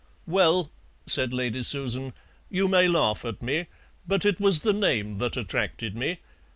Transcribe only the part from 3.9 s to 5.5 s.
but it was the name that